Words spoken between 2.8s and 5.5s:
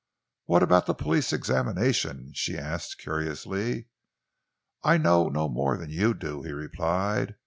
curiously. "I know no